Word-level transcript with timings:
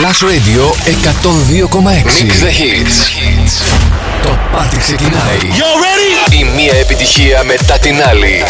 Plus 0.00 0.22
Radio 0.22 0.72
102,6. 0.86 2.24
Mix 2.24 2.40
the 2.40 2.50
hits. 2.50 2.96
Το 4.22 4.38
πάρτι 4.52 4.78
ξεκινάει. 4.78 5.38
You 5.42 5.70
ready? 5.84 6.32
Η 6.32 6.44
μία 6.56 6.74
επιτυχία 6.74 7.44
μετά 7.44 7.78
την 7.78 8.02
άλλη. 8.08 8.44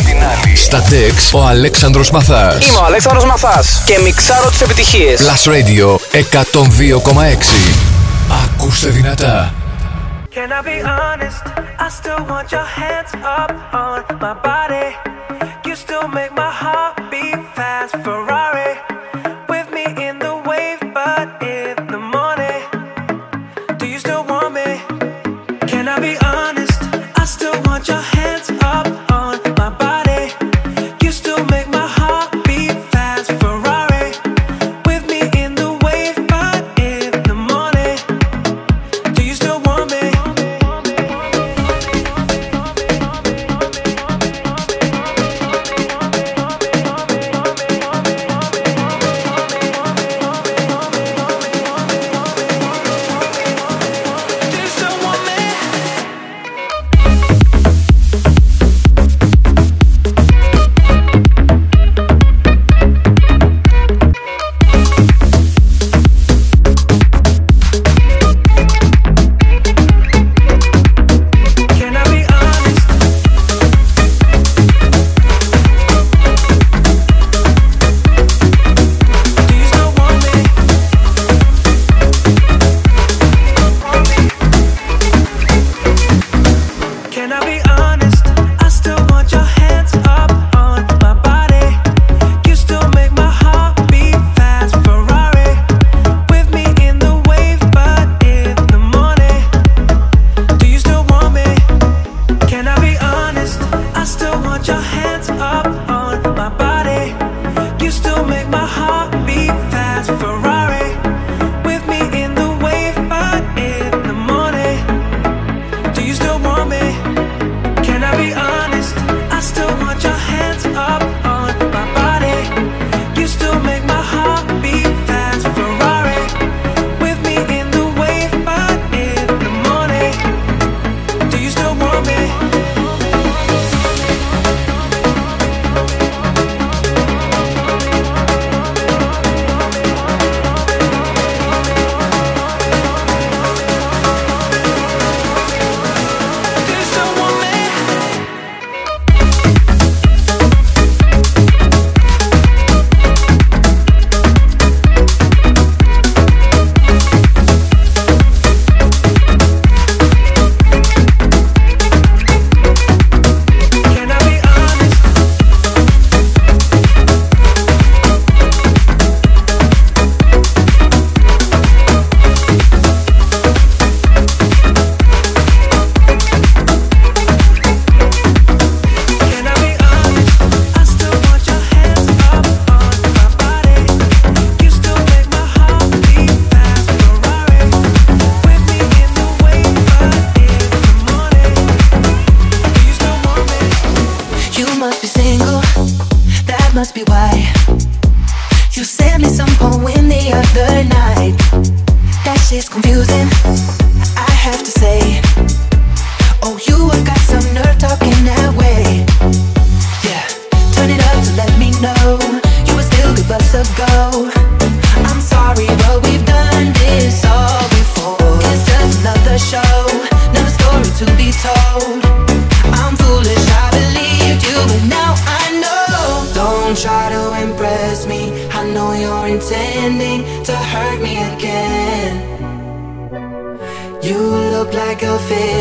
Στα 0.57 0.83
τεξ 0.83 1.33
ο 1.33 1.47
Αλέξανδρος 1.47 2.11
Μαθάς. 2.11 2.67
Είμαι 2.67 2.79
ο 2.79 2.85
Αλέξανδρος 2.85 3.25
Μαθάς 3.25 3.83
και 3.85 3.99
μιξάρω 4.05 4.51
τις 4.51 4.61
επιτυχίες. 4.61 5.21
Plus 5.21 5.51
Radio 5.51 5.97
102,6. 6.13 7.73
Ακούστε 8.45 8.89
δυνατά. 8.89 9.55
Can 10.35 10.51
I 10.53 10.63
be 10.71 10.79
honest? 10.85 11.45
I 11.85 11.89
still 12.01 12.23
want 12.33 12.47
your 12.57 12.69
hands 12.81 13.13
up 13.39 13.53
on 13.85 13.99
my 14.25 14.35
body. 14.49 14.89
You 15.67 15.75
still 15.85 16.07
make 16.19 16.33
my 16.43 16.50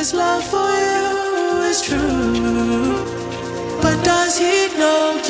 his 0.00 0.14
love 0.14 0.42
for 0.44 0.70
you 0.86 1.60
is 1.70 1.82
true, 1.82 3.04
but 3.82 4.02
does 4.02 4.38
he 4.38 4.68
know 4.78 5.20
you? 5.28 5.29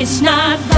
It's 0.00 0.20
not. 0.20 0.77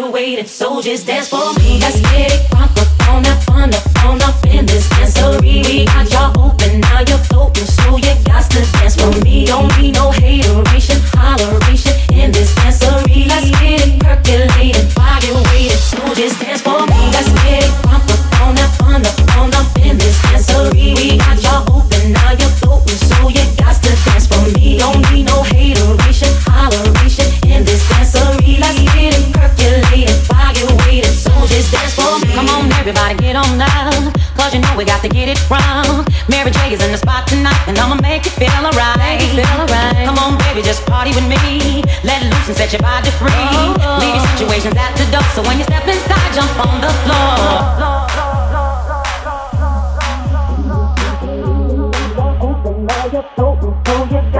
been 0.00 0.12
waiting, 0.12 0.46
so 0.46 0.80
dance 0.82 1.28
for 1.28 1.52
me. 1.58 1.78
Let's 1.80 2.00
get 2.00 2.32
it 2.32 2.50
crunk 2.50 2.76
up 2.78 3.08
on 3.08 3.26
up, 3.26 3.50
on 3.50 3.74
up, 3.74 4.04
on 4.04 4.22
up 4.22 4.46
in 4.46 4.66
this 4.66 4.88
dancery. 4.88 5.64
We 5.66 5.84
got 5.86 6.10
y'all 6.10 6.30
open, 6.38 6.80
now 6.80 7.00
you're 7.00 7.18
floating, 7.18 7.66
so 7.66 7.96
you 7.96 8.14
got 8.24 8.48
to 8.50 8.60
dance 8.78 8.96
for 8.96 9.10
me. 9.24 9.46
Don't 9.46 9.70
need 9.78 9.94
no 9.94 10.10
hateration, 10.10 10.98
holleration 11.14 11.96
in 12.12 12.30
this 12.32 12.54
dancery. 12.54 13.26
Let's 13.26 13.50
get 13.58 13.86
it 13.86 14.00
percolating, 14.00 14.86
while 14.94 15.20
you're 15.24 15.42
waiting, 15.50 15.82
so 15.90 15.98
dance 16.14 16.62
for 16.62 16.80
me. 16.86 17.00
Let's 17.14 17.30
get 17.42 17.64
it 17.64 17.72
crunk 17.82 18.06
up 18.14 18.40
on 18.42 18.58
up, 18.58 18.82
on 18.82 19.02
up, 19.06 19.18
on 19.36 19.54
up 19.54 19.68
in 19.82 19.98
this 19.98 20.16
dancery. 20.22 20.94
We 20.94 21.18
got 21.18 21.42
y'all 21.42 21.64
open, 21.74 22.12
now 22.12 22.32
you're 22.38 22.54
floating, 22.60 23.00
so 23.10 23.28
you 23.28 23.44
got 23.58 23.74
to 23.82 23.92
dance 24.06 24.26
for 24.26 24.44
me. 24.58 24.78
Don't 24.78 25.02
need 25.10 25.26
no 25.26 25.42
hateration, 25.42 26.32
holleration 26.46 27.28
in 27.50 27.64
this 27.64 27.82
dancery. 27.90 28.60
Let's 28.60 28.78
get 28.94 29.18
it 29.18 29.34
percolating 29.34 29.67
waiting, 30.08 30.24
why 30.28 30.52
get 30.52 30.68
waiting? 30.86 31.12
So 31.12 31.30
just 31.46 31.72
dance 31.72 31.94
for 31.94 32.18
me. 32.24 32.32
Come 32.34 32.48
on, 32.48 32.72
everybody, 32.72 33.14
get 33.18 33.36
on 33.36 33.58
now. 33.58 33.90
Cause 34.36 34.54
you 34.54 34.60
know 34.60 34.74
we 34.76 34.84
got 34.84 35.02
to 35.02 35.08
get 35.08 35.28
it 35.28 35.38
wrong. 35.50 36.06
Mary 36.28 36.50
J 36.50 36.72
is 36.72 36.82
in 36.82 36.92
the 36.92 36.98
spot 36.98 37.26
tonight, 37.26 37.60
and 37.66 37.78
I'ma 37.78 37.96
make 38.00 38.24
you 38.24 38.30
feel 38.32 38.50
alright. 38.50 38.96
Right. 38.98 40.04
Come 40.06 40.18
on, 40.18 40.38
baby, 40.38 40.62
just 40.62 40.86
party 40.86 41.10
with 41.10 41.26
me. 41.28 41.82
Let 42.04 42.22
loose 42.22 42.48
and 42.48 42.56
set 42.56 42.72
your 42.72 42.82
body 42.82 43.10
free. 43.10 43.30
Oh. 43.32 43.98
Leave 44.00 44.14
your 44.14 44.26
situations 44.32 44.76
at 44.76 44.96
the 44.96 45.04
door. 45.10 45.26
So 45.34 45.42
when 45.42 45.58
you 45.58 45.64
step 45.64 45.86
inside, 45.86 46.34
jump 46.34 46.58
on 46.64 46.80
the 46.80 46.92
floor 47.04 47.98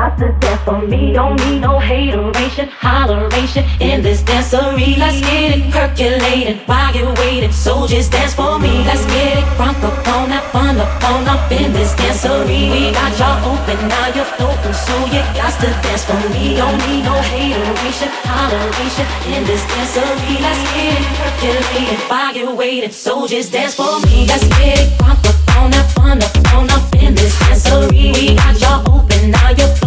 lots 0.09 0.41
death 0.41 0.65
for 0.65 0.87
me. 0.87 1.13
Don't 1.13 1.37
need 1.45 1.61
no 1.61 1.79
hateration, 1.79 2.69
holleration 2.69 3.65
in 3.81 4.03
this 4.03 4.23
dancery. 4.23 4.97
Let's 4.97 5.21
get 5.21 5.59
it 5.59 5.73
percolated 5.73 6.59
while 6.67 6.95
you're 6.95 7.15
waiting. 7.15 7.53
Soldiers 7.53 8.09
dance 8.09 8.35
for 8.35 8.59
me. 8.59 8.85
Let's 8.85 9.05
get 9.07 9.39
it 9.39 9.45
crunk 9.57 9.83
up 9.83 10.09
on 10.09 10.31
that 10.31 10.45
fun 10.53 10.79
up 10.81 11.05
on 11.05 11.29
up 11.29 11.51
in 11.53 11.73
this 11.73 11.95
dancery. 11.95 12.71
We 12.71 12.93
got 12.93 13.13
y'all 13.19 13.53
open, 13.53 13.79
now 13.89 14.07
you're 14.15 14.33
open, 14.49 14.75
so 14.75 14.95
you 15.13 15.23
got 15.37 15.53
to 15.61 15.69
dance 15.85 16.05
for 16.05 16.21
me. 16.33 16.57
Don't 16.57 16.79
need 16.87 17.03
no 17.05 17.15
hateration, 17.15 18.09
holleration 18.25 19.07
in 19.35 19.45
this 19.45 19.63
dancery. 19.71 20.41
Let's 20.41 20.63
get 20.75 21.01
it 21.01 21.07
percolated 21.19 22.01
while 22.09 22.35
you're 22.35 22.55
waiting. 22.55 22.93
Soldiers 22.93 23.51
dance 23.51 23.75
for 23.75 24.01
me. 24.07 24.27
Let's 24.27 24.47
get 24.57 24.79
it 24.81 24.99
crunk 24.99 25.25
up 25.29 25.57
on 25.59 25.71
that 25.71 25.91
fun 25.93 26.23
up 26.23 26.55
on 26.55 26.71
up 26.71 26.95
in 26.95 27.15
this 27.15 27.35
dancery. 27.43 28.15
We 28.15 28.37
got 28.37 28.61
y'all 28.61 28.83
open, 28.95 29.31
now 29.31 29.51
you're 29.51 29.78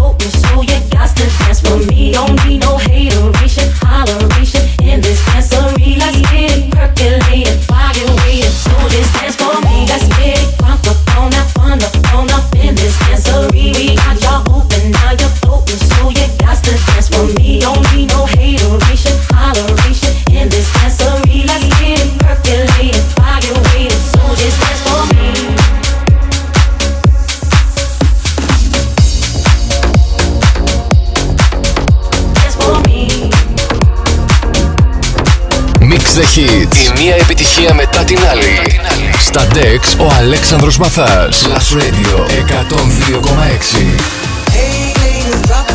dance 1.39 1.61
for 1.61 1.77
me. 1.87 2.11
Don't 2.13 2.45
need 2.45 2.61
no 2.61 2.77
the 36.21 36.27
Hits. 36.27 36.99
Η 36.99 37.03
μία 37.03 37.15
επιτυχία 37.15 37.73
μετά 37.73 38.03
την 38.03 38.17
άλλη. 38.31 38.79
Στα 39.19 39.47
Dex 39.53 40.05
ο 40.05 40.11
Αλέξανδρος 40.19 40.77
Μαθάς. 40.77 41.47
Plus 41.47 41.77
Radio 41.77 42.17
102,6. 42.27 43.85
Hey 44.53 44.93
ladies, 45.01 45.41
drop 45.47 45.71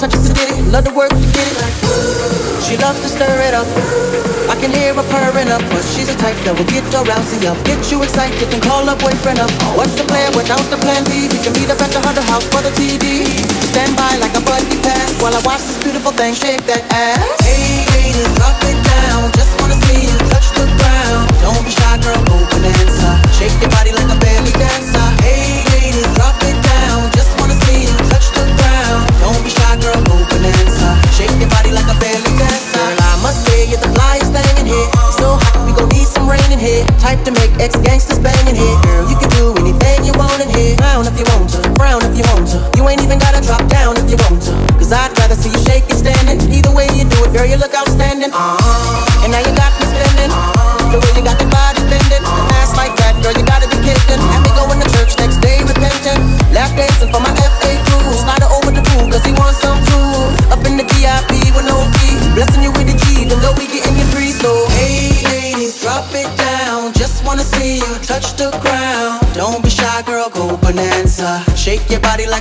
pretty. 0.00 0.16
Little 0.16 0.30
touches 0.30 0.30
of 0.30 0.36
ditty, 0.36 0.62
love 0.70 0.84
to 0.84 0.92
work 0.94 1.10
to 1.10 1.26
get 1.32 1.48
it. 1.60 2.64
She 2.64 2.76
loves 2.76 3.00
to 3.00 3.08
stir 3.08 3.40
it 3.44 3.54
up. 3.54 3.66
I 4.48 4.56
can 4.56 4.72
hear 4.72 4.94
her 4.94 5.06
purring 5.12 5.50
up, 5.50 5.62
but 5.70 5.84
she's 5.84 6.08
a 6.08 6.16
type 6.16 6.36
that 6.44 6.56
will 6.56 6.66
get 6.66 6.84
your 6.90 7.04
rousey 7.04 7.44
up, 7.46 7.58
get 7.64 7.78
you 7.90 8.02
excited, 8.02 8.48
and 8.52 8.62
call 8.62 8.86
her 8.86 8.96
boyfriend 8.96 9.38
up. 9.38 9.50
What's 9.76 9.94
the 9.94 10.04
plan 10.04 10.32
without 10.32 10.62
the 10.70 10.78
plan 10.78 11.04
B? 11.06 11.28
We 11.28 11.38
can 11.44 11.52
meet 11.52 11.70
up 11.70 11.80
at 11.80 11.90
the 11.92 12.00
Hunter 12.00 12.24
House 12.24 12.44
for 12.48 12.62
the 12.62 12.72
TV. 12.74 13.26
Stand 13.70 13.94
by 13.96 14.16
like 14.18 14.34
a 14.34 14.42
buddy 14.42 14.78
pass 14.80 15.10
while 15.22 15.34
I 15.34 15.40
watch 15.44 15.62
this 15.68 15.78
beautiful 15.82 16.12
thing 16.12 16.34
shake 16.34 16.64
that 16.66 16.82
ass. 16.90 17.20
Hey 17.44 17.84
ladies, 17.94 18.30
drop 18.34 18.58
it 18.64 18.78
down. 18.80 19.30
Just 19.36 19.52
wanna 19.60 19.78
see 19.86 20.08
you 20.08 20.16
touch 20.32 20.48
the 20.56 20.66
ground. 20.80 21.28
Don't 21.44 21.62
be 21.62 21.70
shy, 21.70 21.94
girl, 22.02 22.18
go 22.26 22.36
bonanza. 22.50 23.20
Shake 23.36 23.54
your 23.60 23.70
body 23.70 23.92
like 23.92 24.10
a 24.10 24.18
belly 24.18 24.39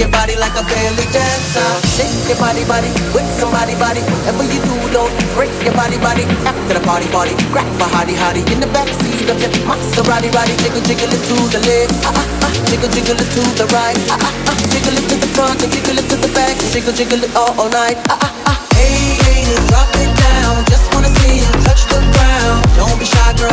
Your 0.00 0.08
body 0.08 0.32
like 0.40 0.56
a 0.56 0.64
belly 0.64 1.04
dancer. 1.12 1.68
Shake 1.92 2.08
your 2.24 2.40
body, 2.40 2.64
body 2.64 2.88
with 3.12 3.28
somebody, 3.36 3.76
body. 3.76 4.00
Whatever 4.00 4.48
you 4.48 4.56
do, 4.64 4.72
don't 4.96 5.12
break 5.36 5.52
your 5.60 5.76
body, 5.76 6.00
body. 6.00 6.24
After 6.48 6.72
the 6.72 6.80
party, 6.80 7.04
party, 7.12 7.36
grab 7.52 7.68
a 7.76 7.84
hottie, 7.84 8.16
hottie 8.16 8.40
in 8.48 8.64
the 8.64 8.70
backseat 8.72 9.28
of 9.28 9.36
your 9.36 9.52
Maserati, 9.68 10.32
body. 10.32 10.56
Jiggle, 10.64 10.80
jiggle 10.88 11.12
it 11.12 11.20
to 11.28 11.36
the 11.52 11.60
left, 11.68 11.92
ah 12.08 12.16
ah 12.16 12.48
ah. 12.48 12.50
Jiggle, 12.72 12.88
jiggle 12.88 13.20
it 13.20 13.28
to 13.28 13.42
the 13.60 13.66
right, 13.76 14.00
ah 14.08 14.16
ah 14.16 14.32
ah. 14.48 14.56
Jiggle 14.72 14.96
it 14.96 15.04
to 15.04 15.16
the 15.20 15.28
front 15.36 15.60
and 15.60 15.68
jiggle 15.68 15.98
it 16.00 16.08
to 16.08 16.16
the 16.16 16.32
back. 16.32 16.56
Jiggle, 16.72 16.96
jiggle 16.96 17.20
it 17.20 17.36
all, 17.36 17.52
all 17.60 17.68
night, 17.68 18.00
ah 18.08 18.16
ah 18.24 18.56
ah. 18.56 18.58
Hey 18.72 19.20
ladies, 19.28 19.60
drop 19.68 19.92
it 20.00 20.08
down. 20.16 20.64
Just 20.64 20.88
wanna 20.96 21.12
see 21.20 21.44
you 21.44 21.52
touch 21.68 21.84
the 21.92 22.00
ground. 22.16 22.64
Don't 22.72 22.96
be 22.96 23.04
shy, 23.04 23.36
girl, 23.36 23.52